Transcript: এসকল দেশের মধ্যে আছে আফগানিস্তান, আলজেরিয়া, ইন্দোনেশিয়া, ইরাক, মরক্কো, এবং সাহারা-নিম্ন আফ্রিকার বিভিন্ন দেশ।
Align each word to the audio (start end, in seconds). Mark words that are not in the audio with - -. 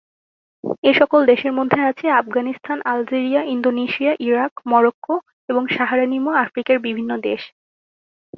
এসকল 0.83 1.21
দেশের 1.25 1.53
মধ্যে 1.53 1.79
আছে 1.81 2.05
আফগানিস্তান, 2.11 2.77
আলজেরিয়া, 2.85 3.41
ইন্দোনেশিয়া, 3.45 4.13
ইরাক, 4.19 4.53
মরক্কো, 4.67 5.15
এবং 5.49 5.63
সাহারা-নিম্ন 5.67 6.27
আফ্রিকার 6.35 6.77
বিভিন্ন 6.79 7.11
দেশ। 7.19 7.41